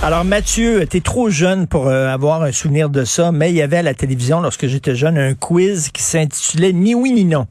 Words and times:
Alors 0.00 0.24
Mathieu, 0.24 0.86
t'es 0.86 1.00
trop 1.00 1.28
jeune 1.28 1.66
pour 1.66 1.88
euh, 1.88 2.06
avoir 2.06 2.42
un 2.42 2.52
souvenir 2.52 2.88
de 2.88 3.04
ça, 3.04 3.32
mais 3.32 3.50
il 3.50 3.56
y 3.56 3.62
avait 3.62 3.78
à 3.78 3.82
la 3.82 3.94
télévision, 3.94 4.40
lorsque 4.40 4.68
j'étais 4.68 4.94
jeune, 4.94 5.18
un 5.18 5.34
quiz 5.34 5.90
qui 5.90 6.04
s'intitulait 6.04 6.72
Ni 6.72 6.94
oui 6.94 7.10
ni 7.10 7.24
non. 7.24 7.48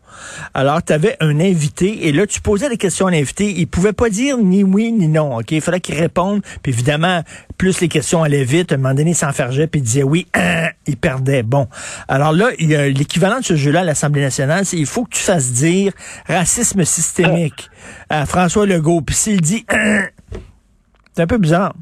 Alors 0.54 0.82
tu 0.82 0.94
avais 0.94 1.18
un 1.20 1.42
invité 1.42 2.08
et 2.08 2.14
là 2.14 2.26
tu 2.26 2.40
posais 2.40 2.70
des 2.70 2.78
questions 2.78 3.08
à 3.08 3.12
l'invité, 3.12 3.52
il 3.52 3.68
pouvait 3.68 3.92
pas 3.92 4.10
dire 4.10 4.38
ni 4.38 4.64
oui 4.64 4.94
ni 4.94 5.10
non, 5.10 5.36
ok? 5.36 5.52
Il 5.52 5.60
fallait 5.60 5.82
qu'il 5.82 5.96
réponde, 5.96 6.42
puis 6.64 6.72
évidemment, 6.72 7.22
plus 7.58 7.82
les 7.82 7.90
questions 7.90 8.24
allaient 8.24 8.46
vite, 8.46 8.72
à 8.72 8.76
un 8.76 8.78
moment 8.78 8.96
donné, 8.96 9.12
il 9.12 9.16
s'enfergeait, 9.16 9.68
puis 9.68 9.82
il 9.82 9.84
disait 9.84 10.04
oui, 10.04 10.26
hein, 10.34 10.70
il 10.88 10.96
perdait. 10.96 11.44
Bon, 11.44 11.68
alors 12.08 12.32
là, 12.32 12.52
il 12.60 12.70
y 12.70 12.76
a 12.78 12.88
l'équivalent 12.88 13.40
de 13.40 13.46
ce 13.46 13.58
jeu-là 13.58 13.82
à 13.82 13.84
l'Assemblée 13.84 14.22
nationale, 14.22 14.66
c'est 14.66 14.78
il 14.78 14.86
faut 14.86 15.04
que 15.04 15.16
tu 15.16 15.22
fasses 15.22 15.52
dire 15.52 15.92
racisme 16.28 16.86
systémique 16.86 17.70
à 18.10 18.26
François 18.26 18.66
Legault, 18.66 19.02
puis 19.02 19.16
s'il 19.16 19.42
dit 19.42 19.66
hein, 19.70 20.06
c'est 21.14 21.24
un 21.24 21.28
peu 21.28 21.40
bizarre. 21.40 21.74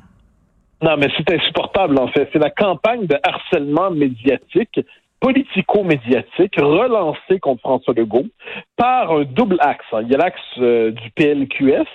Non, 0.82 0.98
mais 0.98 1.08
c'est 1.18 1.34
insupportable, 1.34 1.98
en 2.00 2.08
fait. 2.08 2.30
C'est 2.34 2.40
la 2.40 2.50
campagne 2.50 3.08
de 3.08 3.18
harcèlement 3.24 3.92
médiatique, 3.92 4.80
politico-médiatique, 5.20 6.56
relancée 6.58 7.40
contre 7.40 7.62
François 7.62 7.94
Legault 7.94 8.26
par 8.76 9.12
un 9.12 9.24
double 9.24 9.58
axe. 9.60 9.86
Il 10.02 10.10
y 10.10 10.16
a 10.16 10.18
l'axe 10.18 10.42
euh, 10.60 10.92
du 10.92 11.10
PLQS, 11.12 11.88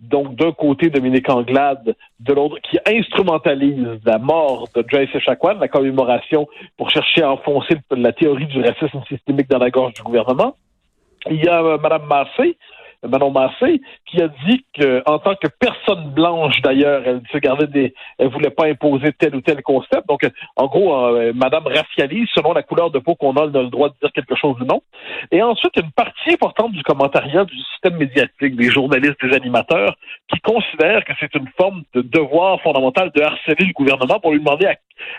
donc 0.00 0.34
d'un 0.34 0.52
côté 0.52 0.90
Dominique 0.90 1.30
Anglade, 1.30 1.94
de 2.20 2.32
l'autre, 2.34 2.58
qui 2.68 2.78
instrumentalise 2.86 4.00
la 4.04 4.18
mort 4.18 4.68
de 4.74 4.84
Joyce 4.86 5.14
Echaquan, 5.14 5.54
la 5.60 5.68
commémoration, 5.68 6.48
pour 6.76 6.90
chercher 6.90 7.22
à 7.22 7.32
enfoncer 7.32 7.76
la 7.90 8.12
théorie 8.12 8.46
du 8.46 8.60
racisme 8.60 9.02
systémique 9.08 9.48
dans 9.48 9.58
la 9.58 9.70
gorge 9.70 9.94
du 9.94 10.02
gouvernement. 10.02 10.56
Il 11.30 11.44
y 11.44 11.48
a 11.48 11.62
euh, 11.62 11.78
Mme 11.78 12.06
Massé, 12.06 12.56
Manon 13.02 13.30
Massé, 13.30 13.80
qui 14.06 14.20
a 14.20 14.28
dit 14.46 14.64
qu'en 14.78 15.18
tant 15.18 15.34
que 15.34 15.48
personne 15.58 16.10
blanche, 16.10 16.60
d'ailleurs, 16.62 17.02
elle 17.04 17.22
se 17.32 17.38
gardait 17.38 17.66
des, 17.66 17.94
elle 18.18 18.28
voulait 18.28 18.50
pas 18.50 18.66
imposer 18.66 19.12
tel 19.12 19.34
ou 19.36 19.40
tel 19.40 19.62
concept. 19.62 20.06
Donc, 20.08 20.28
en 20.56 20.66
gros, 20.66 20.94
euh, 20.94 21.32
Madame 21.34 21.66
racialise 21.66 22.28
selon 22.34 22.52
la 22.52 22.62
couleur 22.62 22.90
de 22.90 22.98
peau 22.98 23.14
qu'on 23.14 23.34
a, 23.36 23.46
on 23.46 23.54
a 23.54 23.62
le 23.62 23.68
droit 23.68 23.88
de 23.88 23.94
dire 24.00 24.12
quelque 24.12 24.34
chose 24.34 24.56
ou 24.60 24.64
non. 24.64 24.82
Et 25.30 25.42
ensuite, 25.42 25.76
une 25.76 25.92
partie 25.92 26.32
importante 26.32 26.72
du 26.72 26.82
commentariat 26.82 27.44
du 27.44 27.56
système 27.56 27.96
médiatique, 27.96 28.56
des 28.56 28.70
journalistes, 28.70 29.22
des 29.22 29.34
animateurs, 29.34 29.96
qui 30.28 30.40
considèrent 30.40 31.04
que 31.04 31.12
c'est 31.20 31.34
une 31.34 31.48
forme 31.56 31.82
de 31.94 32.02
devoir 32.02 32.60
fondamental 32.62 33.10
de 33.14 33.22
harceler 33.22 33.66
le 33.66 33.72
gouvernement 33.72 34.20
pour 34.20 34.32
lui 34.32 34.40
demander 34.40 34.66
à, 34.66 34.74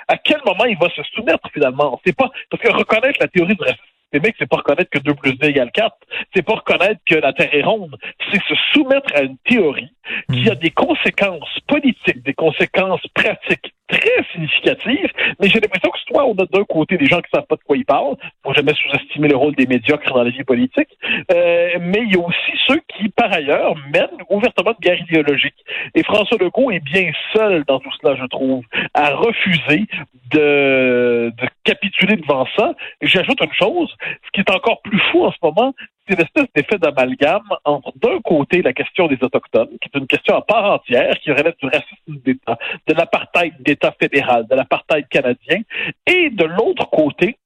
à 0.07 0.17
quel 0.17 0.39
moment 0.45 0.65
il 0.65 0.77
va 0.77 0.89
se 0.89 1.01
soumettre 1.13 1.49
finalement. 1.53 1.99
C'est 2.05 2.15
pas 2.15 2.29
parce 2.49 2.63
que 2.63 2.71
reconnaître 2.71 3.19
la 3.19 3.27
théorie 3.27 3.55
du 3.55 3.63
racisme 3.63 3.96
systémique, 4.11 4.35
c'est 4.39 4.49
pas 4.49 4.57
reconnaître 4.57 4.89
que 4.89 4.99
2 4.99 5.13
plus 5.15 5.33
2 5.33 5.47
égale 5.47 5.71
4. 5.71 5.95
C'est 6.35 6.41
pas 6.41 6.55
reconnaître 6.55 7.01
que 7.05 7.15
la 7.15 7.33
Terre 7.33 7.53
est 7.53 7.63
ronde. 7.63 7.97
C'est 8.31 8.41
se 8.43 8.55
soumettre 8.73 9.13
à 9.15 9.21
une 9.21 9.37
théorie 9.39 9.91
qui 10.31 10.49
a 10.49 10.55
des 10.55 10.71
conséquences 10.71 11.59
politiques, 11.67 12.23
des 12.23 12.33
conséquences 12.33 13.05
pratiques 13.13 13.73
très 13.87 14.23
significatives. 14.31 15.11
Mais 15.39 15.49
j'ai 15.49 15.59
l'impression 15.59 15.89
que 15.89 15.99
soit 16.07 16.25
on 16.25 16.33
a 16.35 16.45
d'un 16.45 16.63
côté 16.63 16.97
des 16.97 17.05
gens 17.05 17.19
qui 17.21 17.29
savent 17.33 17.45
pas 17.47 17.55
de 17.55 17.63
quoi 17.63 17.77
ils 17.77 17.85
parlent, 17.85 18.15
faut 18.43 18.53
jamais 18.53 18.73
sous-estimer 18.73 19.27
le 19.27 19.35
rôle 19.35 19.55
des 19.55 19.65
médiocres 19.65 20.09
dans 20.13 20.23
la 20.23 20.29
vie 20.29 20.43
politique, 20.43 20.89
euh, 21.31 21.77
mais 21.79 22.01
il 22.03 22.13
y 22.13 22.15
a 22.15 22.19
aussi 22.19 22.51
ceux 22.67 22.81
qui, 22.87 23.09
par 23.09 23.31
ailleurs, 23.31 23.75
mènent 23.93 24.23
ouvertement 24.29 24.71
de 24.71 24.79
guerre 24.79 25.01
idéologique. 25.01 25.55
Et 25.95 26.03
François 26.03 26.37
Legault 26.39 26.71
est 26.71 26.83
bien 26.83 27.11
seul 27.33 27.63
dans 27.65 27.79
tout 27.79 27.91
cela, 28.01 28.15
je 28.15 28.25
trouve, 28.25 28.63
à 28.93 29.11
refuser 29.11 29.85
de, 30.31 31.31
de 31.37 31.47
capituler 31.63 32.17
devant 32.17 32.45
ça. 32.57 32.73
J'ajoute 33.01 33.39
une 33.41 33.53
chose, 33.53 33.95
ce 34.25 34.31
qui 34.33 34.41
est 34.41 34.51
encore 34.51 34.81
plus 34.81 34.99
fou 35.11 35.25
en 35.25 35.31
ce 35.31 35.37
moment, 35.41 35.73
une 36.09 36.21
espèce 36.21 36.47
d'effet 36.55 36.77
d'amalgame 36.77 37.47
entre 37.65 37.91
d'un 37.97 38.19
côté 38.21 38.61
la 38.61 38.73
question 38.73 39.07
des 39.07 39.17
Autochtones, 39.21 39.77
qui 39.81 39.89
est 39.93 39.97
une 39.97 40.07
question 40.07 40.35
à 40.35 40.41
part 40.41 40.73
entière, 40.73 41.13
qui 41.19 41.31
relève 41.31 41.55
du 41.61 41.67
racisme 41.67 42.21
d'État, 42.23 42.57
de 42.87 42.93
l'apartheid 42.93 43.53
d'État 43.59 43.93
fédéral, 43.99 44.47
de 44.47 44.55
l'apartheid 44.55 45.07
canadien, 45.09 45.61
et 46.05 46.29
de 46.29 46.45
l'autre 46.45 46.89
côté, 46.89 47.37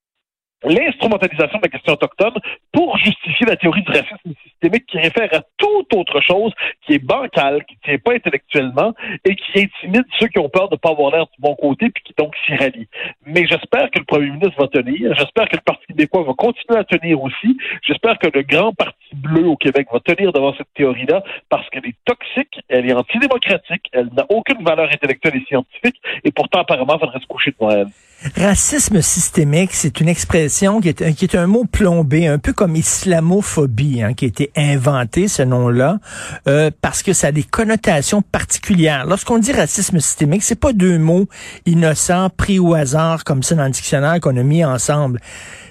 l'instrumentalisation 0.63 1.57
de 1.57 1.63
la 1.63 1.69
question 1.69 1.93
autochtone 1.93 2.35
pour 2.71 2.97
justifier 2.97 3.47
la 3.47 3.55
théorie 3.55 3.81
du 3.81 3.91
racisme 3.91 4.33
systémique 4.43 4.85
qui 4.85 4.99
réfère 4.99 5.29
à 5.33 5.41
chose, 6.21 6.53
qui 6.85 6.93
est 6.93 7.03
bancale, 7.03 7.63
qui 7.65 7.75
ne 7.75 7.91
tient 7.91 7.97
pas 7.99 8.13
intellectuellement 8.13 8.93
et 9.25 9.35
qui 9.35 9.59
intimide 9.59 10.05
ceux 10.19 10.27
qui 10.27 10.39
ont 10.39 10.49
peur 10.49 10.69
de 10.69 10.75
ne 10.75 10.79
pas 10.79 10.89
avoir 10.89 11.11
l'air 11.11 11.25
du 11.25 11.39
bon 11.39 11.55
côté 11.55 11.89
puis 11.89 12.03
qui 12.03 12.13
donc 12.17 12.33
s'y 12.45 12.55
rallient. 12.55 12.87
Mais 13.25 13.45
j'espère 13.47 13.89
que 13.91 13.99
le 13.99 14.05
premier 14.05 14.29
ministre 14.29 14.55
va 14.59 14.67
tenir, 14.67 15.13
j'espère 15.15 15.47
que 15.49 15.55
le 15.55 15.61
Parti 15.61 15.85
québécois 15.87 16.23
va 16.23 16.33
continuer 16.33 16.79
à 16.79 16.83
tenir 16.83 17.21
aussi, 17.21 17.57
j'espère 17.83 18.17
que 18.19 18.27
le 18.33 18.43
grand 18.43 18.73
Parti 18.73 18.95
bleu 19.13 19.47
au 19.47 19.55
Québec 19.55 19.87
va 19.91 19.99
tenir 19.99 20.31
devant 20.31 20.53
cette 20.55 20.73
théorie-là 20.75 21.23
parce 21.49 21.69
qu'elle 21.69 21.85
est 21.85 21.97
toxique, 22.05 22.59
elle 22.69 22.89
est 22.89 22.93
antidémocratique, 22.93 23.89
elle 23.91 24.09
n'a 24.15 24.25
aucune 24.29 24.63
valeur 24.63 24.89
intellectuelle 24.91 25.35
et 25.35 25.45
scientifique 25.45 26.01
et 26.23 26.31
pourtant 26.31 26.61
apparemment, 26.61 26.95
il 26.95 26.99
faudrait 26.99 27.19
se 27.19 27.27
coucher 27.27 27.51
devant 27.51 27.71
elle. 27.71 27.87
Racisme 28.35 29.01
systémique, 29.01 29.71
c'est 29.73 29.99
une 29.99 30.07
expression 30.07 30.79
qui 30.79 30.89
est, 30.89 31.35
un 31.35 31.47
mot 31.47 31.65
plombé, 31.65 32.27
un 32.27 32.37
peu 32.37 32.53
comme 32.53 32.75
islamophobie, 32.75 34.03
hein, 34.03 34.13
qui 34.13 34.25
a 34.25 34.27
été 34.27 34.51
inventé, 34.55 35.27
ce 35.27 35.41
nom-là, 35.41 35.97
euh, 36.47 36.69
parce 36.81 37.01
que 37.01 37.13
ça 37.13 37.27
a 37.27 37.31
des 37.31 37.41
connotations 37.41 38.21
particulières. 38.21 39.07
Lorsqu'on 39.07 39.39
dit 39.39 39.51
racisme 39.51 39.99
systémique, 39.99 40.43
c'est 40.43 40.59
pas 40.59 40.71
deux 40.71 40.99
mots 40.99 41.27
innocents 41.65 42.29
pris 42.29 42.59
au 42.59 42.75
hasard 42.75 43.23
comme 43.23 43.41
ça 43.41 43.55
dans 43.55 43.65
le 43.65 43.71
dictionnaire 43.71 44.19
qu'on 44.19 44.37
a 44.37 44.43
mis 44.43 44.63
ensemble. 44.63 45.19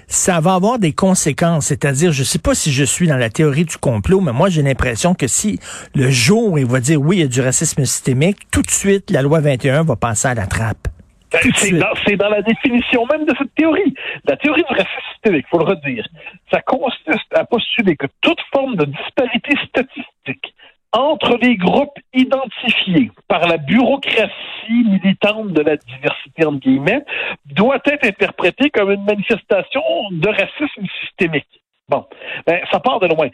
Ça 0.09 0.41
va 0.41 0.55
avoir 0.55 0.77
des 0.77 0.91
conséquences, 0.91 1.67
c'est-à-dire, 1.67 2.11
je 2.11 2.25
sais 2.25 2.39
pas 2.39 2.53
si 2.53 2.73
je 2.73 2.83
suis 2.83 3.07
dans 3.07 3.15
la 3.15 3.29
théorie 3.29 3.63
du 3.63 3.77
complot, 3.77 4.19
mais 4.19 4.33
moi 4.33 4.49
j'ai 4.49 4.61
l'impression 4.61 5.15
que 5.15 5.27
si 5.27 5.57
le 5.95 6.11
jour 6.11 6.59
il 6.59 6.65
va 6.65 6.81
dire 6.81 6.99
oui, 6.99 7.17
il 7.17 7.21
y 7.21 7.23
a 7.23 7.27
du 7.27 7.39
racisme 7.39 7.85
systémique, 7.85 8.39
tout 8.51 8.61
de 8.61 8.71
suite 8.71 9.09
la 9.09 9.21
loi 9.21 9.39
21 9.39 9.83
va 9.83 9.95
passer 9.95 10.27
à 10.27 10.33
la 10.33 10.47
trappe. 10.47 10.89
C'est 11.31 11.71
dans, 11.71 11.93
dans, 12.17 12.29
la 12.29 12.41
définition 12.41 13.05
même 13.05 13.25
de 13.25 13.33
cette 13.37 13.53
théorie. 13.55 13.93
La 14.25 14.35
théorie 14.35 14.63
du 14.63 14.73
racisme 14.73 15.01
systémique, 15.13 15.45
il 15.47 15.49
faut 15.49 15.59
le 15.59 15.69
redire. 15.69 16.05
Ça 16.51 16.61
consiste 16.61 17.33
à 17.33 17.45
postuler 17.45 17.95
que 17.95 18.07
toute 18.21 18.39
forme 18.53 18.75
de 18.75 18.85
disparité 18.85 19.53
statistique 19.67 20.53
entre 20.93 21.37
les 21.41 21.55
groupes 21.55 21.97
identifiés 22.13 23.11
par 23.27 23.47
la 23.47 23.57
bureaucratie 23.57 24.31
militante 24.69 25.53
de 25.53 25.61
la 25.61 25.77
diversité, 25.77 26.45
entre 26.45 26.59
guillemets, 26.59 27.05
doit 27.45 27.79
être 27.85 28.05
interprétée 28.05 28.69
comme 28.69 28.91
une 28.91 29.05
manifestation 29.05 29.81
de 30.11 30.27
racisme 30.27 30.85
systémique. 31.01 31.61
Bon, 31.87 32.05
ben, 32.45 32.61
ça 32.71 32.79
part 32.79 32.99
de 32.99 33.07
loin. 33.07 33.29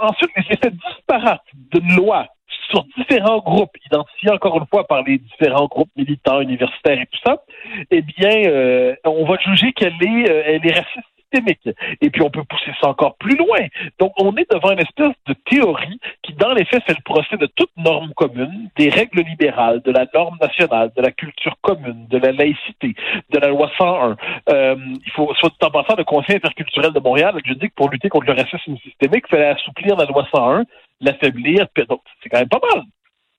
Ensuite, 0.00 0.30
les 0.36 0.54
effets 0.54 0.70
disparates 0.70 1.44
d'une 1.54 1.96
loi 1.96 2.26
sur 2.72 2.84
différents 2.96 3.40
groupes, 3.40 3.76
identifiés 3.86 4.30
encore 4.30 4.56
une 4.58 4.66
fois 4.66 4.86
par 4.86 5.02
les 5.02 5.18
différents 5.18 5.66
groupes 5.66 5.90
militants, 5.96 6.40
universitaires 6.40 7.00
et 7.00 7.06
tout 7.06 7.20
ça, 7.24 7.42
eh 7.90 8.02
bien, 8.02 8.44
euh, 8.46 8.94
on 9.04 9.24
va 9.24 9.36
juger 9.38 9.72
qu'elle 9.72 10.02
est, 10.02 10.30
euh, 10.30 10.42
elle 10.46 10.66
est 10.66 10.72
raciste 10.72 11.06
systémique. 11.32 11.68
Et 12.00 12.10
puis, 12.10 12.22
on 12.22 12.30
peut 12.30 12.44
pousser 12.44 12.72
ça 12.80 12.88
encore 12.88 13.16
plus 13.16 13.36
loin. 13.36 13.60
Donc, 13.98 14.12
on 14.18 14.34
est 14.36 14.50
devant 14.50 14.72
une 14.72 14.80
espèce 14.80 15.14
de 15.26 15.34
théorie 15.50 15.98
qui, 16.22 16.32
dans 16.34 16.52
les 16.52 16.64
faits, 16.64 16.82
fait 16.84 16.94
le 16.94 17.02
procès 17.04 17.36
de 17.36 17.46
toute 17.46 17.70
norme 17.76 18.12
commune, 18.14 18.70
des 18.76 18.88
règles 18.88 19.22
libérales, 19.22 19.80
de 19.82 19.92
la 19.92 20.06
norme 20.14 20.36
nationale, 20.40 20.90
de 20.96 21.02
la 21.02 21.10
culture 21.10 21.56
commune, 21.62 22.06
de 22.08 22.18
la 22.18 22.32
laïcité, 22.32 22.94
de 23.30 23.38
la 23.38 23.48
loi 23.48 23.70
101. 23.78 24.16
Euh, 24.50 24.76
il 25.04 25.12
faut, 25.12 25.32
soit 25.34 25.52
en 25.62 25.70
passant, 25.70 25.96
le 25.96 26.04
Conseil 26.04 26.36
interculturel 26.36 26.92
de 26.92 27.00
Montréal 27.00 27.34
je 27.44 27.54
dis 27.54 27.68
que 27.68 27.74
pour 27.74 27.90
lutter 27.90 28.08
contre 28.08 28.26
le 28.26 28.34
racisme 28.34 28.76
systémique, 28.78 29.24
il 29.28 29.30
fallait 29.30 29.48
assouplir 29.48 29.96
la 29.96 30.04
loi 30.04 30.26
101 30.34 30.64
l'affaiblir. 31.02 31.66
C'est 31.76 32.28
quand 32.28 32.38
même 32.38 32.48
pas 32.48 32.60
mal. 32.74 32.84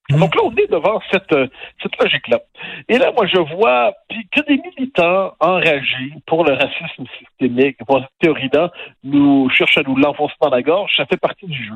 Mmh. 0.10 0.20
Donc 0.20 0.36
là, 0.36 0.42
on 0.44 0.52
est 0.56 0.70
devant 0.70 1.00
cette, 1.12 1.32
euh, 1.32 1.48
cette 1.82 1.98
logique-là. 2.02 2.42
Et 2.90 2.98
là, 2.98 3.14
moi, 3.16 3.26
je 3.26 3.40
vois 3.56 3.94
que 4.10 4.42
des 4.42 4.58
militants 4.58 5.32
enragés 5.40 6.12
pour 6.26 6.44
le 6.44 6.54
racisme 6.54 7.06
systémique, 7.20 7.78
pour 7.88 8.00
cette 8.00 8.10
théorie-là, 8.20 8.72
nous 9.04 9.50
cherchent 9.50 9.78
à 9.78 9.84
nous 9.84 9.96
l'enfoncer 9.96 10.36
dans 10.42 10.50
la 10.50 10.62
gorge, 10.62 10.92
ça 10.98 11.06
fait 11.06 11.18
partie 11.18 11.46
du 11.46 11.64
jeu. 11.64 11.76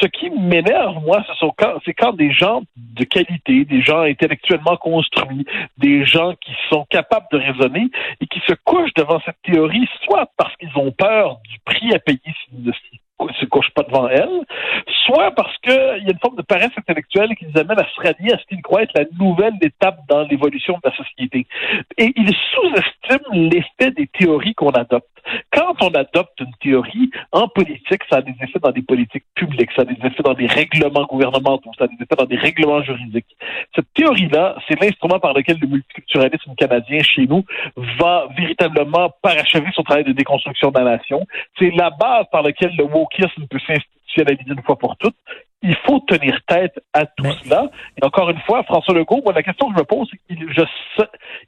Ce 0.00 0.06
qui 0.06 0.30
m'énerve, 0.30 1.02
moi, 1.04 1.24
c'est 1.26 1.46
quand, 1.56 1.78
quand 1.98 2.12
des 2.12 2.32
gens 2.32 2.62
de 2.76 3.04
qualité, 3.04 3.64
des 3.64 3.82
gens 3.82 4.02
intellectuellement 4.02 4.76
construits, 4.76 5.44
des 5.76 6.04
gens 6.06 6.34
qui 6.40 6.52
sont 6.70 6.86
capables 6.88 7.26
de 7.32 7.38
raisonner 7.38 7.88
et 8.20 8.26
qui 8.28 8.40
se 8.46 8.54
couchent 8.64 8.94
devant 8.94 9.20
cette 9.24 9.42
théorie, 9.42 9.88
soit 10.04 10.30
parce 10.36 10.54
qu'ils 10.56 10.76
ont 10.76 10.92
peur 10.92 11.38
du 11.50 11.58
prix 11.64 11.92
à 11.92 11.98
payer 11.98 12.20
s'ils 12.44 12.62
ne 12.62 12.72
s'y 12.72 13.00
se 13.40 13.70
pas 13.74 13.82
devant 13.82 14.08
elles, 14.08 14.44
soit 15.06 15.30
parce 15.32 15.56
qu'il 15.58 15.72
y 15.72 16.08
a 16.08 16.12
une 16.12 16.18
forme 16.20 16.36
de 16.36 16.42
paresse 16.42 16.70
intellectuelle 16.76 17.34
qui 17.36 17.46
les 17.46 17.60
amène 17.60 17.78
à 17.78 17.86
se 17.86 18.00
rallier 18.00 18.32
à 18.32 18.38
ce 18.38 18.44
qu'ils 18.46 18.62
croient 18.62 18.82
être 18.82 18.96
la 18.96 19.04
nouvelle 19.18 19.54
étape 19.62 19.98
dans 20.08 20.22
l'évolution 20.22 20.74
de 20.74 20.90
la 20.90 20.96
société. 20.96 21.46
Et 21.98 22.12
ils 22.16 22.34
sous-estiment 22.52 23.30
l'effet 23.32 23.90
des 23.92 24.06
théories 24.08 24.54
qu'on 24.54 24.70
adopte. 24.70 25.08
Quand 25.78 25.90
on 25.90 25.94
adopte 25.94 26.40
une 26.40 26.54
théorie 26.60 27.10
en 27.32 27.48
politique, 27.48 28.02
ça 28.10 28.16
a 28.16 28.22
des 28.22 28.34
effets 28.40 28.58
dans 28.60 28.70
des 28.70 28.82
politiques 28.82 29.24
publiques, 29.34 29.70
ça 29.74 29.82
a 29.82 29.84
des 29.84 29.96
effets 30.04 30.22
dans 30.22 30.34
des 30.34 30.46
règlements 30.46 31.04
gouvernementaux, 31.04 31.70
ça 31.78 31.84
a 31.84 31.86
des 31.88 31.94
effets 31.94 32.16
dans 32.16 32.26
des 32.26 32.36
règlements 32.36 32.82
juridiques. 32.82 33.36
Cette 33.74 33.92
théorie-là, 33.94 34.56
c'est 34.68 34.80
l'instrument 34.80 35.18
par 35.18 35.32
lequel 35.32 35.58
le 35.60 35.66
multiculturalisme 35.66 36.54
canadien 36.56 37.02
chez 37.02 37.26
nous 37.26 37.44
va 37.98 38.26
véritablement 38.36 39.10
parachever 39.22 39.70
son 39.74 39.82
travail 39.82 40.04
de 40.04 40.12
déconstruction 40.12 40.70
de 40.70 40.78
la 40.78 40.96
nation. 40.96 41.26
C'est 41.58 41.70
la 41.70 41.90
base 41.90 42.26
par 42.30 42.42
laquelle 42.42 42.74
le 42.76 42.84
wokisme 42.84 43.46
peut 43.48 43.60
s'institutionnaliser 43.66 44.50
une 44.50 44.62
fois 44.62 44.76
pour 44.76 44.96
toutes. 44.96 45.16
Il 45.64 45.74
faut 45.86 45.98
tenir 46.00 46.38
tête 46.46 46.78
à 46.92 47.06
tout 47.06 47.30
cela. 47.42 47.70
Et 48.00 48.04
encore 48.04 48.30
une 48.30 48.40
fois, 48.40 48.62
François 48.64 48.94
Legault, 48.94 49.22
moi, 49.24 49.32
la 49.32 49.42
question 49.42 49.68
que 49.68 49.74
je 49.74 49.78
me 49.80 49.84
pose, 49.84 50.08
c'est 50.10 50.18
qu'il, 50.26 50.46
je, 50.52 50.62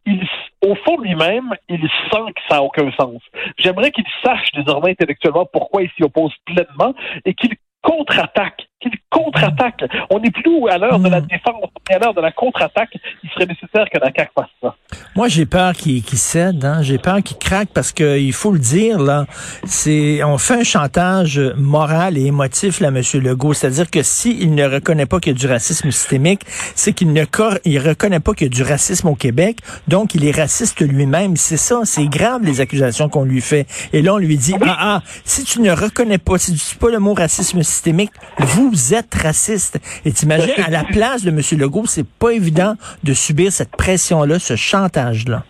il, 0.07 0.27
au 0.63 0.75
fond 0.75 0.99
lui-même, 0.99 1.55
il 1.69 1.81
sent 2.11 2.33
que 2.35 2.43
ça 2.49 2.57
n'a 2.57 2.63
aucun 2.63 2.91
sens. 2.93 3.21
J'aimerais 3.59 3.91
qu'il 3.91 4.07
sache 4.25 4.51
désormais 4.55 4.93
intellectuellement 4.93 5.47
pourquoi 5.53 5.83
il 5.83 5.91
s'y 5.91 6.03
oppose 6.03 6.33
pleinement 6.47 6.95
et 7.25 7.35
qu'il 7.35 7.55
contre-attaque 7.83 8.67
qu'il 8.81 8.93
contre-attaque. 9.11 9.85
On 10.11 10.19
n'est 10.19 10.31
plus 10.31 10.69
à 10.69 10.79
l'heure 10.79 10.99
de 10.99 11.09
la 11.09 11.21
hmm. 11.21 11.27
défense, 11.27 11.63
on 11.63 11.93
est 11.93 11.95
à 11.95 11.99
l'heure 11.99 12.15
de 12.15 12.21
la 12.21 12.33
contre-attaque. 12.33 12.97
Il 13.23 13.31
serait 13.31 13.47
nécessaire 13.47 13.89
que 13.91 13.99
la 13.99 14.11
CAQ 14.15 14.33
fasse 14.35 14.51
ça. 14.61 14.76
Moi, 15.15 15.29
j'ai 15.29 15.47
peur 15.47 15.73
qu'il 15.73 16.03
cède. 16.15 16.65
Hein? 16.65 16.83
J'ai 16.83 16.99
peur 16.99 17.23
qu'il 17.23 17.39
craque 17.39 17.69
parce 17.73 17.93
qu'il 17.93 18.33
faut 18.33 18.53
le 18.53 18.59
dire, 18.59 18.99
là, 18.99 19.27
c'est 19.65 20.23
on 20.25 20.39
fait 20.39 20.61
un 20.61 20.65
chantage 20.65 21.41
moral 21.57 22.19
et 22.19 22.27
émotif, 22.27 22.81
là, 22.81 22.89
M. 22.89 23.03
Legault. 23.15 23.55
C'est-à-dire 23.55 23.91
que 23.91 24.03
s'il 24.03 24.55
ne 24.55 24.65
reconnaît 24.67 25.07
pas 25.07 25.21
qu'il 25.21 25.33
y 25.33 25.37
a 25.37 25.39
du 25.39 25.47
racisme 25.47 25.91
systémique, 25.91 26.43
c'est 26.75 26.93
qu'il 26.93 27.13
ne 27.13 27.25
il 27.65 27.79
reconnaît 27.79 28.21
pas 28.21 28.35
qu'il 28.35 28.47
y 28.47 28.51
a 28.51 28.55
du 28.55 28.63
racisme 28.63 29.09
au 29.09 29.15
Québec, 29.15 29.59
donc 29.89 30.15
il 30.15 30.25
est 30.25 30.37
raciste 30.37 30.81
lui-même. 30.81 31.37
C'est 31.37 31.57
ça, 31.57 31.81
c'est 31.85 32.07
grave 32.07 32.43
les 32.43 32.61
accusations 32.61 33.09
qu'on 33.09 33.25
lui 33.25 33.41
fait. 33.41 33.67
Et 33.93 34.03
là, 34.03 34.15
on 34.15 34.19
lui 34.19 34.37
dit, 34.37 34.55
ah, 34.63 34.77
ah, 34.79 35.03
si 35.25 35.45
tu 35.45 35.61
ne 35.61 35.71
reconnais 35.71 36.19
pas, 36.19 36.39
si 36.39 36.53
tu 36.53 36.59
dis 36.59 36.77
pas 36.79 36.91
le 36.91 36.99
mot 36.99 37.15
racisme 37.15 37.63
systémique, 37.63 38.13
vous 38.39 38.95
êtes 38.95 39.15
raciste. 39.15 39.79
Et 40.05 40.13
t'imagines, 40.13 40.53
à 40.65 40.71
la 40.71 40.85
place 40.85 41.23
de 41.23 41.31
M. 41.31 41.41
Legault, 41.59 41.87
c'est 41.87 42.07
pas 42.07 42.31
évident 42.31 42.75
de 43.05 43.15
subir 43.15 43.53
cette 43.53 43.71
pression-là, 43.71 44.39
ce 44.39 44.57
chantage-là? 44.77 45.43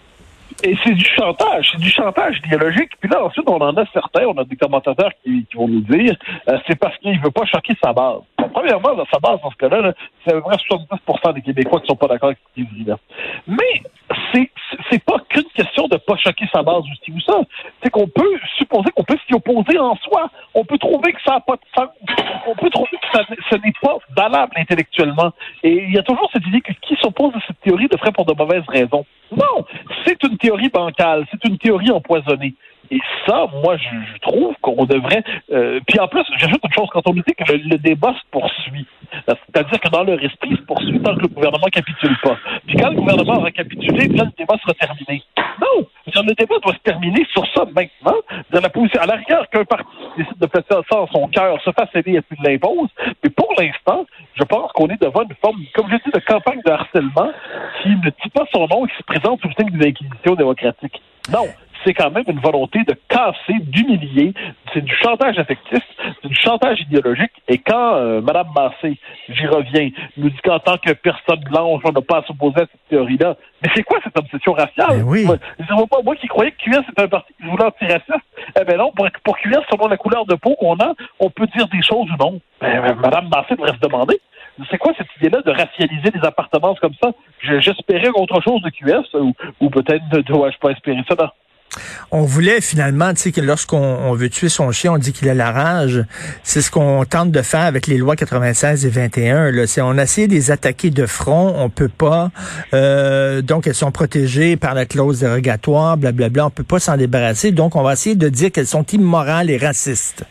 Et 0.64 0.74
c'est 0.82 0.94
du 0.94 1.04
chantage, 1.04 1.68
c'est 1.72 1.80
du 1.80 1.90
chantage 1.90 2.38
idéologique. 2.46 2.92
Puis 2.98 3.10
là, 3.10 3.22
ensuite, 3.22 3.44
on 3.48 3.58
en 3.58 3.76
a 3.76 3.84
certains, 3.92 4.24
on 4.26 4.38
a 4.38 4.44
des 4.44 4.56
commentateurs 4.56 5.10
qui, 5.22 5.46
vont 5.54 5.68
nous 5.68 5.80
dire 5.80 6.16
euh, 6.48 6.58
c'est 6.66 6.78
parce 6.78 6.96
qu'il 6.98 7.20
veut 7.20 7.30
pas 7.30 7.44
choquer 7.44 7.74
sa 7.82 7.92
base. 7.92 8.20
premièrement, 8.54 9.04
sa 9.12 9.18
base, 9.18 9.38
dans 9.42 9.50
ce 9.50 9.56
cas-là, 9.56 9.92
c'est 10.24 10.32
à 10.32 10.34
peu 10.36 10.42
près 10.42 10.56
70 10.58 11.34
des 11.34 11.42
Québécois 11.42 11.80
qui 11.80 11.88
sont 11.88 11.96
pas 11.96 12.08
d'accord 12.08 12.28
avec 12.28 12.38
ce 12.38 12.54
qu'il 12.54 12.68
dit 12.72 12.84
là. 12.84 12.96
Mais 13.46 13.82
c'est 14.32 14.50
c'est 14.90 15.02
pas 15.04 15.18
qu'une 15.28 15.48
question 15.54 15.86
de 15.88 15.96
pas 15.96 16.16
choquer 16.16 16.46
sa 16.52 16.62
base 16.62 16.82
aussi 16.92 17.12
ou 17.12 17.20
ça. 17.20 17.40
C'est 17.82 17.90
qu'on 17.90 18.08
peut 18.08 18.38
supposer 18.58 18.90
qu'on 18.94 19.04
peut 19.04 19.18
s'y 19.26 19.34
opposer 19.34 19.78
en 19.78 19.96
soi. 19.96 20.30
On 20.54 20.64
peut 20.64 20.78
trouver 20.78 21.12
que 21.12 21.22
ça 21.24 21.40
pas. 21.40 21.56
On 22.46 22.54
peut 22.54 22.70
trouver 22.70 22.90
que 22.90 23.08
ça, 23.12 23.24
ce 23.50 23.56
n'est 23.56 23.72
pas 23.80 23.98
valable 24.16 24.52
intellectuellement. 24.56 25.32
Et 25.62 25.84
il 25.84 25.92
y 25.92 25.98
a 25.98 26.02
toujours 26.02 26.28
cette 26.32 26.46
idée 26.46 26.60
que 26.60 26.72
qui 26.82 26.96
s'oppose 26.96 27.34
à 27.34 27.40
cette 27.46 27.60
théorie 27.60 27.88
le 27.90 27.98
ferait 27.98 28.12
pour 28.12 28.24
de 28.24 28.34
mauvaises 28.34 28.66
raisons. 28.68 29.04
Non, 29.32 29.64
c'est 30.04 30.22
une 30.22 30.38
théorie 30.38 30.68
bancale, 30.68 31.26
c'est 31.30 31.48
une 31.48 31.58
théorie 31.58 31.90
empoisonnée. 31.90 32.54
Et 32.90 33.00
ça, 33.26 33.46
moi, 33.62 33.76
je, 33.76 34.18
trouve 34.20 34.54
qu'on 34.60 34.84
devrait. 34.84 35.22
Euh, 35.52 35.80
puis 35.86 35.98
en 36.00 36.08
plus, 36.08 36.22
j'ajoute 36.38 36.60
une 36.64 36.72
chose 36.72 36.88
quand 36.92 37.02
on 37.06 37.14
nous 37.14 37.22
dit 37.26 37.34
que 37.34 37.52
le, 37.52 37.78
débat 37.78 38.14
se 38.14 38.30
poursuit. 38.30 38.86
C'est-à-dire 39.24 39.80
que 39.80 39.88
dans 39.88 40.04
leur 40.04 40.22
esprit, 40.22 40.50
il 40.50 40.56
se 40.56 40.62
poursuit 40.62 41.00
tant 41.00 41.14
que 41.14 41.22
le 41.22 41.28
gouvernement 41.28 41.66
capitule 41.66 42.16
pas. 42.22 42.36
Puis 42.66 42.76
quand 42.76 42.90
le 42.90 42.96
gouvernement 42.96 43.38
aura 43.38 43.50
capitulé, 43.50 44.08
là, 44.08 44.24
le 44.24 44.32
débat 44.36 44.56
sera 44.62 44.74
terminé. 44.74 45.22
Non! 45.60 45.86
Le 46.06 46.34
débat 46.34 46.54
doit 46.62 46.72
se 46.72 46.78
terminer 46.78 47.26
sur 47.32 47.46
ça 47.54 47.64
maintenant. 47.64 48.16
Dans 48.50 48.60
la 48.60 48.68
position, 48.70 49.00
à 49.00 49.06
l'arrière, 49.06 49.48
qu'un 49.50 49.64
parti 49.64 49.84
décide 50.16 50.38
de 50.38 50.46
placer 50.46 50.66
ça 50.90 51.00
en 51.00 51.06
son 51.08 51.28
cœur, 51.28 51.60
se 51.62 51.70
fasse 51.72 51.88
aider 51.94 52.14
et 52.14 52.22
puis 52.22 52.38
l'impose. 52.42 52.88
Mais 53.22 53.30
pour 53.30 53.52
l'instant, 53.58 54.06
je 54.34 54.44
pense 54.44 54.72
qu'on 54.72 54.88
est 54.88 55.00
devant 55.00 55.22
une 55.22 55.34
forme, 55.40 55.60
comme 55.74 55.90
je 55.90 55.96
dis, 55.96 56.10
de 56.14 56.20
campagne 56.20 56.60
de 56.64 56.70
harcèlement 56.70 57.30
qui 57.82 57.90
ne 57.90 58.10
dit 58.10 58.30
pas 58.32 58.44
son 58.52 58.66
nom 58.66 58.86
et 58.86 58.88
qui 58.88 58.96
se 58.96 59.02
présente 59.02 59.40
sous 59.40 59.48
le 59.48 59.54
signe 59.58 59.70
d'une 59.70 59.86
inquisition 59.86 60.34
démocratique. 60.34 61.02
Non, 61.30 61.46
c'est 61.86 61.94
quand 61.94 62.10
même 62.10 62.24
une 62.26 62.40
volonté 62.40 62.80
de 62.84 62.94
casser, 63.08 63.60
d'humilier. 63.60 64.34
C'est 64.74 64.84
du 64.84 64.94
chantage 64.96 65.38
affectif, 65.38 65.78
c'est 66.20 66.28
du 66.28 66.34
chantage 66.34 66.80
idéologique. 66.80 67.30
Et 67.48 67.58
quand 67.58 67.94
euh, 67.94 68.20
Mme 68.20 68.48
Massé, 68.54 68.98
j'y 69.28 69.46
reviens, 69.46 69.90
nous 70.16 70.28
dit 70.28 70.38
qu'en 70.44 70.58
tant 70.58 70.76
que 70.76 70.92
personne 70.92 71.40
blanche, 71.48 71.82
on 71.84 71.92
n'a 71.92 72.00
pas 72.00 72.18
à 72.18 72.22
s'opposer 72.24 72.62
à 72.62 72.66
cette 72.66 72.88
théorie-là. 72.90 73.36
Mais 73.62 73.70
c'est 73.74 73.84
quoi 73.84 73.98
cette 74.02 74.18
obsession 74.18 74.52
raciale? 74.52 74.98
Ben 74.98 75.02
oui. 75.04 75.24
Moi, 75.24 75.36
pas, 75.88 76.02
moi 76.04 76.16
qui 76.16 76.26
croyais 76.26 76.50
que 76.50 76.56
QS 76.58 76.82
était 76.90 77.02
un 77.02 77.08
parti 77.08 77.32
qui 77.40 77.48
voulait 77.48 77.64
antiraciste, 77.64 78.10
eh 78.60 78.64
bien 78.64 78.76
non, 78.76 78.90
pour, 78.92 79.06
pour 79.24 79.38
QS, 79.38 79.62
selon 79.70 79.86
la 79.86 79.96
couleur 79.96 80.26
de 80.26 80.34
peau 80.34 80.56
qu'on 80.56 80.76
a, 80.76 80.92
on 81.20 81.30
peut 81.30 81.46
dire 81.56 81.68
des 81.68 81.82
choses 81.82 82.08
ou 82.10 82.16
non. 82.18 82.40
Ben, 82.60 82.82
ben 82.82 82.94
Mme 82.96 83.28
Massé 83.28 83.54
devrait 83.54 83.72
se 83.72 83.80
demander. 83.80 84.20
C'est 84.70 84.78
quoi 84.78 84.92
cette 84.96 85.08
idée-là 85.20 85.42
de 85.42 85.50
racialiser 85.50 86.10
des 86.10 86.24
appartenances 86.24 86.80
comme 86.80 86.94
ça? 87.02 87.10
J'espérais 87.40 88.08
autre 88.14 88.40
chose 88.42 88.62
de 88.62 88.70
QS, 88.70 89.14
ou, 89.14 89.32
ou 89.60 89.70
peut-être 89.70 90.02
ne 90.12 90.20
dois-je 90.22 90.58
pas 90.58 90.70
espérer 90.70 91.02
ça. 91.08 91.14
Non. 91.14 91.28
On 92.10 92.22
voulait 92.22 92.60
finalement, 92.60 93.12
tu 93.14 93.22
sais, 93.22 93.32
que 93.32 93.40
lorsqu'on 93.40 94.12
veut 94.12 94.30
tuer 94.30 94.48
son 94.48 94.70
chien, 94.72 94.92
on 94.92 94.98
dit 94.98 95.12
qu'il 95.12 95.28
a 95.28 95.34
la 95.34 95.50
rage. 95.50 96.04
C'est 96.42 96.62
ce 96.62 96.70
qu'on 96.70 97.04
tente 97.04 97.30
de 97.30 97.42
faire 97.42 97.62
avec 97.62 97.86
les 97.86 97.98
lois 97.98 98.16
96 98.16 98.86
et 98.86 98.88
21. 98.88 99.50
Là. 99.50 99.64
On 99.82 99.98
a 99.98 100.02
essayé 100.02 100.26
de 100.28 100.32
les 100.32 100.50
attaquer 100.50 100.90
de 100.90 101.06
front, 101.06 101.54
on 101.56 101.68
peut 101.68 101.88
pas. 101.88 102.30
Euh, 102.74 103.42
donc, 103.42 103.66
elles 103.66 103.74
sont 103.74 103.92
protégées 103.92 104.56
par 104.56 104.74
la 104.74 104.86
clause 104.86 105.20
dérogatoire, 105.20 105.96
blablabla. 105.96 106.46
On 106.46 106.50
peut 106.50 106.64
pas 106.64 106.78
s'en 106.78 106.96
débarrasser. 106.96 107.52
Donc, 107.52 107.76
on 107.76 107.82
va 107.82 107.92
essayer 107.94 108.16
de 108.16 108.28
dire 108.28 108.50
qu'elles 108.52 108.66
sont 108.66 108.84
immorales 108.84 109.50
et 109.50 109.56
racistes. 109.56 110.24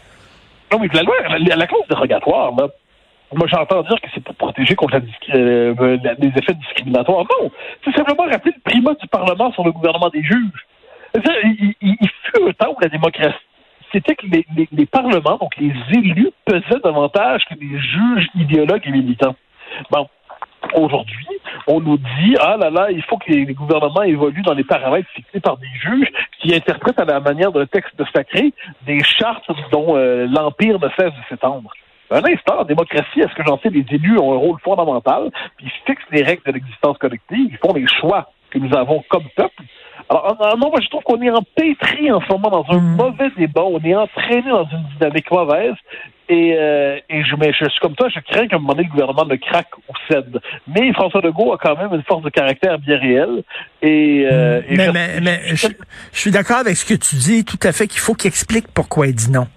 Non, 0.72 0.80
mais 0.80 0.88
la 0.94 1.04
loi, 1.04 1.16
la, 1.56 1.68
clause 1.68 1.88
dérogatoire, 1.90 2.52
moi, 2.54 3.48
j'entends 3.48 3.82
dire 3.84 4.00
que 4.02 4.08
c'est 4.14 4.24
pour 4.24 4.36
protéger 4.36 4.76
contre 4.76 4.98
euh, 5.34 5.98
les 6.20 6.28
effets 6.28 6.54
discriminatoires. 6.54 7.26
Non, 7.40 7.52
c'est 7.84 7.94
simplement 7.96 8.24
rappeler 8.30 8.54
le 8.56 8.62
primat 8.72 8.94
du 8.94 9.08
Parlement 9.08 9.52
sur 9.52 9.64
le 9.64 9.72
gouvernement 9.72 10.10
des 10.10 10.24
juges. 10.24 10.66
Il, 11.82 12.10
fut 12.24 12.44
un 12.44 12.52
temps 12.52 12.74
où 12.76 12.80
la 12.82 12.90
démocratie, 12.90 13.36
c'était 13.92 14.16
que 14.16 14.26
les, 14.28 14.86
parlements, 14.86 15.38
donc 15.38 15.56
les 15.58 15.74
élus, 15.94 16.32
pesaient 16.46 16.80
davantage 16.84 17.44
que 17.46 17.56
les 17.56 17.80
juges 17.80 18.28
idéologues 18.36 18.82
et 18.86 18.92
militants. 18.92 19.36
Bon, 19.92 20.08
aujourd'hui, 20.74 21.28
on 21.68 21.80
nous 21.80 21.98
dit 21.98 22.36
ah 22.40 22.58
là 22.58 22.70
là, 22.70 22.92
il 22.92 23.04
faut 23.04 23.18
que 23.18 23.32
les, 23.32 23.46
gouvernements 23.54 24.04
évoluent 24.04 24.42
dans 24.42 24.54
les 24.54 24.64
paramètres 24.64 25.10
fixés 25.12 25.40
par 25.40 25.58
des 25.58 25.68
juges 25.82 26.12
qui 26.40 26.54
interprètent 26.54 27.00
à 27.00 27.06
la 27.06 27.20
manière 27.20 27.52
d'un 27.52 27.66
texte 27.66 28.02
sacré 28.14 28.54
des 28.86 29.04
chartes 29.04 29.50
dont 29.72 29.96
euh, 29.96 30.28
l'empire 30.28 30.80
ne 30.80 30.90
cesse 30.90 31.14
de 31.14 31.24
s'étendre. 31.30 31.72
Un 32.12 32.22
instant, 32.24 32.60
en 32.60 32.66
démocratie, 32.66 33.22
est-ce 33.22 33.34
que 33.34 33.44
j'en 33.44 33.58
sais, 33.60 33.70
les 33.70 33.86
élus 33.90 34.20
ont 34.20 34.34
un 34.34 34.38
rôle 34.38 34.60
fondamental, 34.60 35.32
puis 35.58 35.66
ils 35.66 35.86
fixent 35.88 36.06
les 36.12 36.24
règles 36.24 36.44
de 36.46 36.51
l'existence 36.51 36.98
collective, 37.00 37.50
ils 37.51 37.58
font 37.58 37.74
les 37.74 37.88
choix? 37.88 38.30
Que 38.60 38.66
nous 38.66 38.76
avons 38.76 39.04
comme 39.10 39.26
peuple, 39.36 39.64
alors, 40.10 40.58
non, 40.58 40.70
moi, 40.70 40.80
je 40.82 40.88
trouve 40.90 41.02
qu'on 41.04 41.22
est 41.22 41.32
empêtré 41.32 42.12
en 42.12 42.22
ce 42.22 42.32
moment 42.32 42.50
dans 42.50 42.66
un 42.70 42.80
hmm. 42.80 42.96
mauvais 42.96 43.30
débat. 43.38 43.64
On 43.64 43.80
est 43.80 43.96
entraîné 43.96 44.50
dans 44.50 44.66
une 44.66 44.86
dynamique 44.98 45.32
mauvaise. 45.32 45.74
Et, 46.28 46.56
euh, 46.58 46.98
et 47.10 47.24
je, 47.24 47.36
mais 47.36 47.54
je 47.54 47.70
suis 47.70 47.80
comme 47.82 47.96
toi, 47.96 48.08
je 48.10 48.20
crains 48.20 48.48
qu'à 48.48 48.56
un 48.56 48.60
moment 48.60 48.74
donné, 48.74 48.84
le 48.84 48.92
gouvernement 48.92 49.26
ne 49.26 49.36
craque 49.36 49.78
ou 49.78 49.94
cède. 50.10 50.40
Mais 50.68 50.92
François 50.94 51.22
Legault 51.22 51.54
a 51.54 51.58
quand 51.58 51.76
même 51.76 51.94
une 51.94 52.04
force 52.04 52.24
de 52.24 52.30
caractère 52.30 52.78
bien 52.80 53.00
réelle. 53.00 53.44
Et, 53.82 54.28
euh, 54.32 54.62
hmm. 54.62 54.76
mais, 54.76 54.92
mais, 54.92 55.22
mais 55.22 55.40
je, 55.56 55.68
je 56.12 56.20
suis 56.20 56.32
d'accord 56.32 56.58
avec 56.58 56.76
ce 56.78 56.86
que 56.86 57.00
tu 57.00 57.16
dis, 57.16 57.44
tout 57.44 57.60
à 57.64 57.72
fait, 57.72 57.88
qu'il 57.88 58.00
faut 58.00 58.14
qu'il 58.14 58.28
explique 58.28 58.68
pourquoi 58.74 59.08
il 59.08 59.16
dit 59.16 59.32
non. 59.32 59.48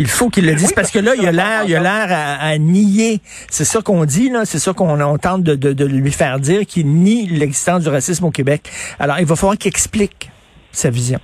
Il 0.00 0.06
faut 0.06 0.30
qu'il 0.30 0.46
le 0.46 0.54
dise 0.54 0.72
parce 0.72 0.92
que 0.92 1.00
là, 1.00 1.12
il 1.16 1.26
a 1.26 1.32
l'air, 1.32 1.64
il 1.66 1.74
a 1.74 1.80
l'air 1.80 2.06
à, 2.40 2.56
nier. 2.58 3.20
C'est 3.50 3.64
ça 3.64 3.82
qu'on 3.82 4.04
dit 4.04 4.30
là, 4.30 4.44
c'est 4.44 4.60
ça 4.60 4.72
qu'on 4.72 5.18
tente 5.18 5.42
de, 5.42 5.56
de, 5.56 5.84
lui 5.84 6.12
faire 6.12 6.38
dire 6.38 6.64
qu'il 6.66 6.86
nie 6.86 7.26
l'existence 7.26 7.82
du 7.82 7.88
racisme 7.88 8.24
au 8.24 8.30
Québec. 8.30 8.70
Alors, 9.00 9.18
il 9.18 9.26
va 9.26 9.34
falloir 9.34 9.58
qu'il 9.58 9.68
explique 9.68 10.30
sa 10.70 10.90
vision. 10.90 11.18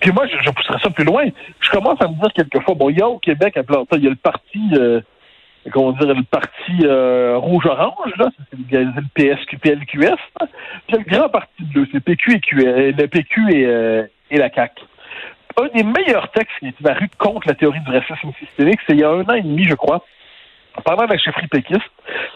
puis, 0.00 0.12
moi, 0.12 0.26
je, 0.28 0.50
pousserais 0.50 0.78
ça 0.80 0.90
plus 0.90 1.04
loin. 1.04 1.24
Je 1.60 1.70
commence 1.70 2.00
à 2.00 2.06
me 2.06 2.14
dire 2.14 2.32
quelquefois, 2.34 2.76
bon, 2.76 2.88
il 2.88 2.98
y 2.98 3.02
a 3.02 3.08
au 3.08 3.18
Québec, 3.18 3.54
il 3.56 4.04
y 4.04 4.06
a 4.06 4.10
le 4.10 4.14
parti, 4.14 4.60
euh, 4.74 5.00
comment 5.72 5.90
dire, 5.90 6.14
le 6.14 6.22
parti 6.22 6.84
euh, 6.84 7.36
rouge-orange, 7.36 8.12
là, 8.16 8.28
c'est 8.36 8.76
le, 8.78 9.02
PSQ, 9.14 9.58
PLQS, 9.58 10.14
puis 10.38 10.88
il 10.88 10.94
y 10.94 10.94
a 10.94 10.98
le 10.98 11.16
grand 11.16 11.28
parti 11.30 11.64
bleu, 11.64 11.88
c'est 11.90 11.98
PQ 11.98 12.36
et 12.36 12.40
Q, 12.40 12.64
euh, 12.64 12.92
le 12.96 13.06
PQ 13.08 13.52
et, 13.52 14.06
et 14.30 14.38
la 14.38 14.50
CAQ 14.54 14.82
un 15.58 15.68
des 15.74 15.82
meilleurs 15.82 16.30
textes 16.32 16.58
qui 16.60 16.68
est 16.68 16.82
paru 16.82 17.08
contre 17.18 17.48
la 17.48 17.54
théorie 17.54 17.80
du 17.80 17.90
racisme 17.90 18.32
systémique, 18.38 18.80
c'est 18.86 18.94
il 18.94 19.00
y 19.00 19.04
a 19.04 19.10
un 19.10 19.22
an 19.22 19.34
et 19.34 19.42
demi, 19.42 19.64
je 19.64 19.74
crois, 19.74 20.04
en 20.78 20.80
parlant 20.80 21.06
de 21.06 21.12
la 21.12 21.18
chefferie 21.18 21.48
péquiste, 21.48 21.90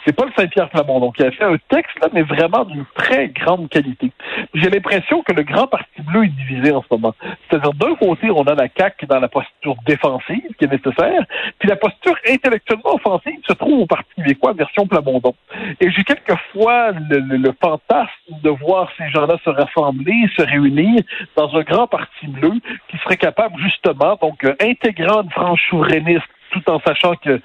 c'est 0.04 0.14
Paul 0.14 0.30
Saint-Pierre 0.36 0.68
Plamondon 0.68 1.12
qui 1.12 1.22
a 1.22 1.30
fait 1.30 1.44
un 1.44 1.56
texte, 1.68 1.96
là, 2.00 2.08
mais 2.12 2.22
vraiment 2.22 2.64
d'une 2.64 2.84
très 2.96 3.28
grande 3.28 3.68
qualité. 3.68 4.10
J'ai 4.52 4.68
l'impression 4.68 5.22
que 5.22 5.32
le 5.32 5.44
grand 5.44 5.68
parti 5.68 6.02
bleu 6.02 6.24
est 6.24 6.28
divisé 6.28 6.72
en 6.72 6.82
ce 6.82 6.88
moment. 6.90 7.14
C'est-à-dire, 7.48 7.72
d'un 7.74 7.94
côté, 7.94 8.30
on 8.30 8.42
a 8.42 8.54
la 8.54 8.66
CAQ 8.76 9.06
dans 9.06 9.20
la 9.20 9.28
posture 9.28 9.76
défensive 9.86 10.42
qui 10.58 10.64
est 10.64 10.72
nécessaire, 10.72 11.22
puis 11.60 11.68
la 11.68 11.76
posture 11.76 12.16
intellectuellement 12.28 12.96
offensive 12.96 13.38
se 13.46 13.52
trouve 13.52 13.82
au 13.82 13.86
Parti 13.86 14.08
québécois 14.16 14.54
version 14.54 14.88
Plamondon. 14.88 15.34
Et 15.80 15.90
j'ai 15.92 16.02
quelquefois 16.02 16.90
le, 16.90 17.52
fantasme 17.62 18.42
de 18.42 18.50
voir 18.50 18.90
ces 18.98 19.08
gens-là 19.10 19.36
se 19.44 19.50
rassembler, 19.50 20.26
se 20.36 20.42
réunir 20.42 21.00
dans 21.36 21.54
un 21.54 21.62
grand 21.62 21.86
parti 21.86 22.26
bleu 22.26 22.54
qui 22.88 22.98
serait 22.98 23.16
capable 23.16 23.56
justement, 23.60 24.18
donc, 24.20 24.44
euh, 24.44 24.54
intégrant 24.60 25.22
une 25.22 25.30
frange 25.30 25.60
souverainiste 25.70 26.26
tout 26.52 26.70
en 26.70 26.80
sachant 26.80 27.14
que 27.16 27.40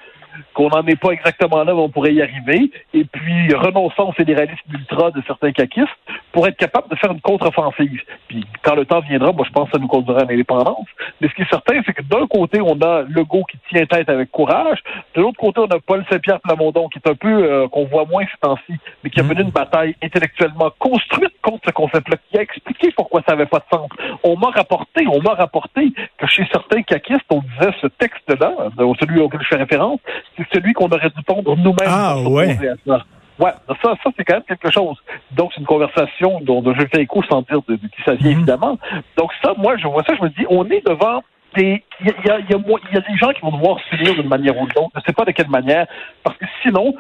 qu'on 0.53 0.70
n'en 0.70 0.86
est 0.88 1.00
pas 1.00 1.12
exactement 1.12 1.63
là, 1.63 1.74
mais 1.74 1.82
on 1.82 1.89
pourrait 1.89 2.13
y 2.13 2.22
arriver, 2.22 2.72
et 2.94 3.06
puis 3.06 3.53
renonçant 3.53 4.10
au 4.10 4.12
fédéralisme 4.12 4.72
ultra 4.74 5.12
de 5.12 5.22
certains 5.27 5.51
caquistes 5.51 5.88
pour 6.32 6.48
être 6.48 6.58
capable 6.58 6.89
de 6.89 6.96
faire 6.96 7.12
une 7.12 7.22
contre-offensive. 7.22 8.01
Puis 8.27 8.46
quand 8.63 8.75
le 8.75 8.86
temps 8.86 9.01
viendra, 9.01 9.32
moi 9.32 9.46
je 9.48 9.51
pense 9.51 9.65
que 9.70 9.77
ça 9.77 9.79
nous 9.79 9.88
conduira 9.88 10.22
à 10.22 10.25
l'indépendance. 10.25 10.88
Mais 11.22 11.29
ce 11.29 11.34
qui 11.34 11.41
est 11.44 11.50
certain, 11.50 11.82
c'est 11.86 11.94
que 11.94 12.03
d'un 12.03 12.27
côté, 12.27 12.62
on 12.62 12.79
a 12.82 13.03
Legault 13.03 13.46
qui 13.46 13.58
tient 13.70 13.86
tête 13.86 14.10
avec 14.10 14.32
courage, 14.32 14.79
de 15.15 15.22
l'autre 15.22 15.38
côté, 15.38 15.62
on 15.62 15.67
a 15.67 15.79
Paul 15.79 16.06
Saint-Pierre 16.10 16.39
Plamondon, 16.41 16.89
qui 16.89 17.00
est 17.00 17.10
un 17.10 17.15
peu, 17.15 17.27
euh, 17.27 17.67
qu'on 17.67 17.86
voit 17.86 18.06
moins 18.06 18.25
ces 18.25 18.38
temps-ci, 18.39 18.74
mais 19.03 19.10
qui 19.10 19.20
a 19.20 19.24
mené 19.24 19.41
une 19.41 19.51
bataille 19.51 19.96
intellectuellement 20.03 20.72
construite 20.79 21.34
contre 21.41 21.62
ce 21.65 21.72
concept-là, 21.72 22.17
qui 22.29 22.38
a 22.38 22.41
expliqué 22.41 22.91
pourquoi 22.91 23.22
ça 23.27 23.34
n'avait 23.34 23.48
pas 23.48 23.60
de 23.60 23.65
sens. 23.72 23.89
On 24.24 24.38
m'a 24.38 24.50
rapporté, 24.50 25.08
on 25.08 25.22
m'a 25.22 25.34
rapporté 25.34 25.91
que 26.17 26.27
chez 26.27 26.48
certains 26.51 26.84
caquistes, 26.84 27.25
on 27.29 27.41
disait 27.41 27.74
ce 27.82 27.88
texte-là, 27.88 28.53
celui 29.00 29.20
auquel 29.20 29.41
je 29.41 29.48
fais 29.48 29.56
référence, 29.56 30.00
c'est 30.36 30.48
celui 30.53 30.74
qu'on 30.74 30.88
aurait 30.88 31.10
dû 31.10 31.24
pondre 31.25 31.55
nous-mêmes. 31.57 31.88
Ah, 31.88 32.17
ouais. 32.19 32.57
Ça. 32.86 33.03
Ouais, 33.39 33.51
ça, 33.67 33.93
ça 34.03 34.10
c'est 34.17 34.24
quand 34.25 34.34
même 34.36 34.43
quelque 34.48 34.72
chose. 34.72 34.98
Donc, 35.31 35.51
c'est 35.53 35.60
une 35.62 35.67
conversation 35.67 36.39
dont, 36.41 36.62
dont 36.63 36.74
je 36.74 36.86
fais 36.91 37.03
écho 37.03 37.22
sans 37.29 37.43
dire 37.43 37.60
de, 37.67 37.75
de 37.75 37.88
qui 37.88 38.01
ça 38.03 38.15
vient, 38.15 38.31
Mhm. 38.31 38.38
évidemment. 38.38 38.79
Donc, 39.15 39.31
ça, 39.43 39.53
moi, 39.57 39.77
je 39.77 39.88
vois 39.88 40.03
ça, 40.03 40.15
je 40.17 40.24
me 40.24 40.29
dis, 40.29 40.46
on 40.50 40.65
est 40.72 40.84
devant 40.88 41.24
des. 41.55 41.84
Il 42.01 42.07
y 42.07 42.29
a, 42.31 42.39
y, 42.39 42.43
y, 42.51 42.55
y 42.55 43.01
des 43.12 43.17
gens 43.17 43.29
qui 43.34 43.41
vont 43.41 43.51
devoir 43.51 43.77
s'unir 43.89 44.15
d'une 44.15 44.27
manière 44.27 44.57
ou 44.60 44.65
d'une 44.65 44.77
autre. 44.84 44.91
Je 44.96 45.00
ne 45.01 45.03
sais 45.05 45.13
pas 45.13 45.24
de 45.25 45.31
quelle 45.31 45.50
manière, 45.50 45.86
parce 46.24 46.36
que 46.38 46.46
sinon, 46.63 46.96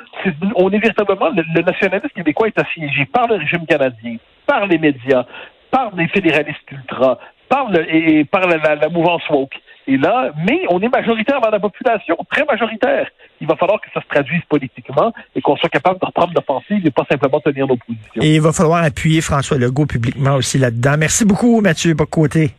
on 0.55 0.69
est 0.69 0.77
véritablement. 0.77 1.29
Le, 1.29 1.43
le 1.55 1.61
nationalisme 1.63 2.09
québécois 2.15 2.47
est 2.47 2.59
assiégé 2.59 3.05
par 3.05 3.27
le 3.27 3.35
régime 3.37 3.65
canadien, 3.65 4.17
par 4.45 4.67
les 4.67 4.77
médias, 4.77 5.25
par 5.71 5.95
les 5.95 6.07
fédéralistes 6.07 6.71
ultra, 6.71 7.17
par, 7.49 7.71
le, 7.71 7.83
et, 7.93 8.19
et 8.19 8.25
par 8.25 8.41
la, 8.47 8.57
la, 8.57 8.75
la 8.75 8.89
mouvance 8.89 9.27
woke. 9.31 9.59
Et 9.87 9.97
là, 9.97 10.31
mais 10.45 10.61
on 10.69 10.81
est 10.81 10.89
majoritaire 10.89 11.39
dans 11.39 11.49
la 11.49 11.59
population, 11.59 12.17
très 12.29 12.43
majoritaire. 12.43 13.07
Il 13.39 13.47
va 13.47 13.55
falloir 13.55 13.79
que 13.79 13.87
ça 13.93 14.01
se 14.01 14.07
traduise 14.07 14.41
politiquement 14.49 15.13
et 15.33 15.41
qu'on 15.41 15.55
soit 15.55 15.69
capable 15.69 15.99
de 15.99 16.05
reprendre 16.05 16.33
l'offensive 16.35 16.85
et 16.85 16.91
pas 16.91 17.05
simplement 17.09 17.39
tenir 17.39 17.67
nos 17.67 17.77
positions. 17.77 18.21
Et 18.21 18.35
il 18.35 18.41
va 18.41 18.51
falloir 18.51 18.83
appuyer 18.83 19.21
François 19.21 19.57
Legault 19.57 19.85
publiquement 19.85 20.35
aussi 20.35 20.57
là-dedans. 20.57 20.95
Merci 20.97 21.23
beaucoup, 21.23 21.61
Mathieu 21.61 21.93
Bocoté. 21.93 22.51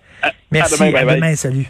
Merci. 0.50 0.75
À 0.75 0.87
demain, 0.87 0.92
bye 0.92 1.02
à 1.02 1.04
bye. 1.04 1.14
demain 1.16 1.37
salut. 1.37 1.66